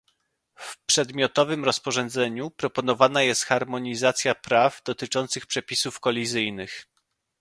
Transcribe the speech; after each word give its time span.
W 0.55 0.77
przedmiotowym 0.85 1.65
rozporządzeniu 1.65 2.51
proponowana 2.51 3.21
jest 3.21 3.43
harmonizacja 3.43 4.35
praw 4.35 4.83
dotyczących 4.83 5.45
przepisów 5.45 5.99
kolizyjnych 5.99 6.87